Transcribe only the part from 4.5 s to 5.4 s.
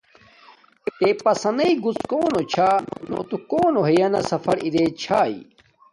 ارا چھیتا